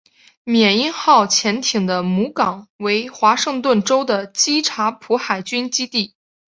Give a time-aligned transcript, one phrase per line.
[0.43, 6.15] 缅因号潜艇的母港为华盛顿州的基察普海军基地。